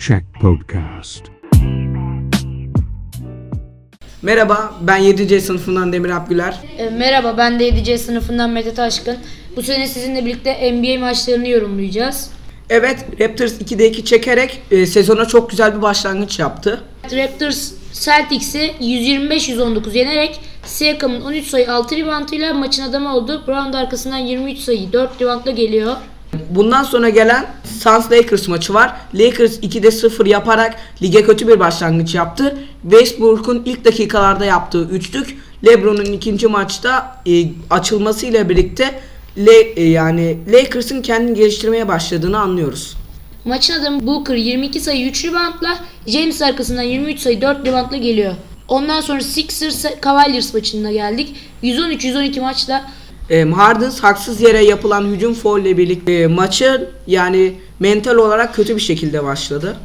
Check 0.00 0.24
Podcast. 0.40 1.24
Merhaba, 4.22 4.74
ben 4.80 5.02
7C 5.02 5.40
sınıfından 5.40 5.92
Demir 5.92 6.10
Abgüler. 6.10 6.60
E, 6.78 6.90
merhaba 6.90 7.36
ben 7.36 7.60
de 7.60 7.68
7C 7.68 7.98
sınıfından 7.98 8.50
Mete 8.50 8.74
Taşkın. 8.74 9.16
Bu 9.56 9.62
sene 9.62 9.86
sizinle 9.86 10.26
birlikte 10.26 10.72
NBA 10.72 11.00
maçlarını 11.00 11.48
yorumlayacağız. 11.48 12.30
Evet, 12.70 13.06
Raptors 13.20 13.52
2'de 13.52 13.88
2 13.88 14.04
çekerek 14.04 14.62
e, 14.70 14.86
sezona 14.86 15.24
çok 15.24 15.50
güzel 15.50 15.76
bir 15.76 15.82
başlangıç 15.82 16.38
yaptı. 16.38 16.80
Raptors 17.12 17.72
Celtics'i 17.92 18.74
125-119 18.80 19.98
yenerek 19.98 20.40
Siakam'ın 20.64 21.20
13 21.20 21.46
sayı 21.46 21.72
6 21.72 21.96
reboundıyla 21.96 22.54
maçın 22.54 22.82
adamı 22.82 23.16
oldu. 23.16 23.42
Brown 23.46 23.72
da 23.72 23.78
arkasından 23.78 24.18
23 24.18 24.58
sayı 24.58 24.92
4 24.92 25.20
reboundla 25.22 25.50
geliyor. 25.50 25.96
Bundan 26.50 26.82
sonra 26.82 27.08
gelen 27.08 27.46
Suns 27.64 28.12
Lakers 28.12 28.48
maçı 28.48 28.74
var. 28.74 28.96
Lakers 29.14 29.58
2'de 29.58 29.90
0 29.90 30.26
yaparak 30.26 30.76
lige 31.02 31.22
kötü 31.22 31.48
bir 31.48 31.60
başlangıç 31.60 32.14
yaptı. 32.14 32.58
Westbrook'un 32.82 33.62
ilk 33.64 33.84
dakikalarda 33.84 34.44
yaptığı 34.44 34.84
üçlük 34.84 35.36
LeBron'un 35.66 36.12
ikinci 36.12 36.46
maçta 36.46 37.22
e, 37.26 37.44
açılmasıyla 37.70 38.48
birlikte 38.48 39.00
Le, 39.36 39.60
e, 39.76 39.84
yani 39.88 40.38
Lakers'ın 40.52 41.02
kendini 41.02 41.38
geliştirmeye 41.38 41.88
başladığını 41.88 42.38
anlıyoruz. 42.38 42.96
Maçın 43.44 43.80
adamı 43.80 44.06
Booker 44.06 44.34
22 44.34 44.80
sayı 44.80 45.08
3 45.08 45.24
reboundla 45.24 45.78
James 46.06 46.42
arkasından 46.42 46.82
23 46.82 47.20
sayı 47.20 47.40
4 47.40 47.66
reboundla 47.66 47.96
geliyor. 47.96 48.34
Ondan 48.68 49.00
sonra 49.00 49.20
Sixers 49.20 49.84
Cavaliers 50.04 50.54
maçına 50.54 50.92
geldik. 50.92 51.34
113-112 51.62 52.40
maçla 52.40 52.84
E, 53.30 53.44
Harden 53.44 53.90
haksız 53.90 54.40
yere 54.40 54.64
yapılan 54.64 55.04
hücum 55.04 55.34
foul 55.34 55.60
ile 55.60 55.76
birlikte 55.76 56.12
e, 56.12 56.26
maçı 56.26 56.90
yani 57.06 57.54
mental 57.80 58.16
olarak 58.16 58.54
kötü 58.54 58.76
bir 58.76 58.80
şekilde 58.80 59.24
başladı. 59.24 59.76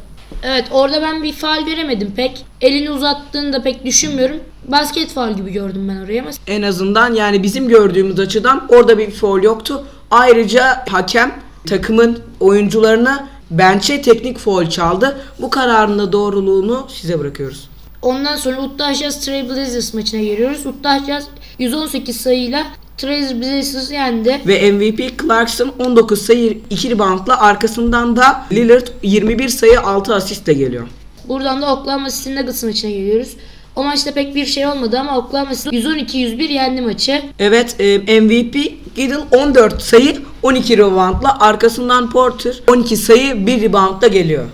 Evet 0.42 0.64
orada 0.70 1.02
ben 1.02 1.22
bir 1.22 1.32
faal 1.32 1.66
göremedim 1.66 2.12
pek. 2.16 2.44
Elini 2.60 2.90
uzattığını 2.90 3.52
da 3.52 3.62
pek 3.62 3.84
düşünmüyorum. 3.84 4.36
Basket 4.68 5.08
faal 5.08 5.36
gibi 5.36 5.52
gördüm 5.52 5.88
ben 5.88 6.04
orayı 6.04 6.22
ama 6.22 6.30
En 6.46 6.62
azından 6.62 7.14
yani 7.14 7.42
bizim 7.42 7.68
gördüğümüz 7.68 8.18
açıdan 8.20 8.66
orada 8.68 8.98
bir 8.98 9.10
foul 9.10 9.42
yoktu. 9.42 9.84
Ayrıca 10.10 10.84
hakem 10.88 11.34
takımın 11.66 12.18
oyuncularına 12.40 13.28
bench'e 13.50 14.02
teknik 14.02 14.38
foul 14.38 14.66
çaldı. 14.70 15.20
Bu 15.38 15.50
kararın 15.50 15.98
da 15.98 16.12
doğruluğunu 16.12 16.86
size 16.88 17.18
bırakıyoruz. 17.18 17.68
ondan 18.02 18.36
sonra 18.36 18.60
Utah 18.60 18.94
Jazz 18.94 19.24
Trailblazers 19.24 19.94
maçına 19.94 20.20
geliyoruz. 20.20 20.66
Utah 20.66 21.06
Jazz 21.06 21.24
118 21.58 22.16
sayıyla 22.20 22.66
Trailblazers'ı 22.98 23.94
yendi. 23.94 24.40
Ve 24.46 24.72
MVP 24.72 25.22
Clarkson 25.22 25.72
19 25.78 26.22
sayı 26.22 26.58
2 26.70 26.90
reboundla 26.90 27.40
arkasından 27.40 28.16
da 28.16 28.46
Lillard 28.52 28.86
21 29.02 29.48
sayı 29.48 29.80
6 29.80 30.14
asistle 30.14 30.52
geliyor. 30.52 30.86
Buradan 31.28 31.62
da 31.62 31.74
Oklahoma 31.74 32.10
City 32.10 32.34
Nuggets 32.34 32.62
maçına 32.62 32.90
geliyoruz. 32.90 33.36
O 33.76 33.84
maçta 33.84 34.10
pek 34.10 34.34
bir 34.34 34.46
şey 34.46 34.66
olmadı 34.66 34.98
ama 34.98 35.18
Oklahoma 35.18 35.54
City 35.54 35.76
112-101 35.76 36.52
yendi 36.52 36.80
maçı. 36.80 37.22
Evet 37.38 37.76
e, 37.80 38.20
MVP 38.20 38.54
Giddle 38.96 39.18
14 39.30 39.82
sayı 39.82 40.16
12 40.42 40.78
reboundla 40.78 41.40
arkasından 41.40 42.10
Porter 42.10 42.54
12 42.68 42.96
sayı 42.96 43.46
1 43.46 43.60
reboundla 43.60 44.06
geliyor. 44.06 44.44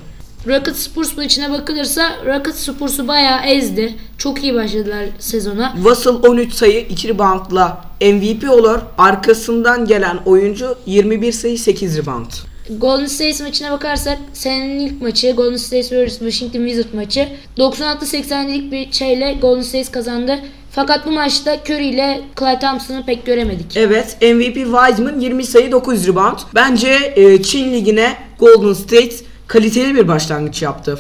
Rockets 0.49 0.79
Spurs 0.79 1.17
maçına 1.17 1.53
bakılırsa 1.53 2.13
Rockets 2.27 2.59
Spurs'u 2.59 3.09
bayağı 3.09 3.47
ezdi. 3.47 3.95
Çok 4.19 4.43
iyi 4.43 4.55
başladılar 4.55 5.05
sezona. 5.19 5.75
Russell 5.85 6.13
13 6.13 6.55
sayı 6.55 6.81
2 6.81 7.09
reboundla 7.09 7.85
MVP 8.01 8.51
olur. 8.51 8.79
Arkasından 8.99 9.87
gelen 9.87 10.19
oyuncu 10.27 10.77
21 10.87 11.33
sayı 11.33 11.59
8 11.59 11.99
rebound. 11.99 12.31
Golden 12.71 13.07
State 13.07 13.45
maçına 13.45 13.71
bakarsak 13.71 14.19
senenin 14.33 14.79
ilk 14.81 15.03
maçı 15.03 15.31
Golden 15.31 15.57
State 15.57 16.07
vs 16.07 16.19
Washington 16.19 16.67
Wizards 16.67 16.95
maçı 16.95 17.29
96-80'lik 17.59 18.73
bir 18.73 18.93
şeyle 18.93 19.33
Golden 19.41 19.63
State 19.63 19.91
kazandı. 19.93 20.39
Fakat 20.71 21.07
bu 21.07 21.11
maçta 21.11 21.57
Curry 21.57 21.89
ile 21.89 22.21
Klay 22.35 22.59
Thompson'ı 22.61 23.05
pek 23.07 23.27
göremedik. 23.27 23.77
Evet 23.77 24.17
MVP 24.23 24.55
Wiseman 24.55 25.21
20 25.21 25.45
sayı 25.45 25.73
9 25.73 26.07
rebound. 26.09 26.39
Bence 26.55 27.13
e, 27.17 27.43
Çin 27.43 27.73
ligine 27.73 28.17
Golden 28.39 28.73
State 28.73 29.32
kaliteli 29.53 29.95
bir 29.95 30.09
başlangıç 30.09 30.63
yaptı. 30.63 30.99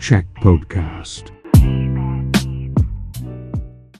Check 0.00 0.26
Podcast. 0.42 1.41